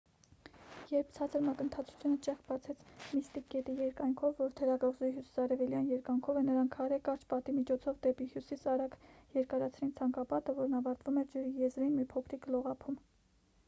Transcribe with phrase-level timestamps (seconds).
[0.91, 2.81] երբ ցածր մակընթացությունը ճեղք բացեց
[3.17, 8.67] միստիկ գետի երկայնքով որ թերակղզու հյուսիսարևելյան երկայնքով է նրանք քարե կարճ պատի միջոցով դեպի հյուսիս
[8.73, 8.97] արագ
[9.39, 12.99] երկարացրին ցանկապատը որն ավարտվում էր ջրի եզրին մի փոքրիկ լողափում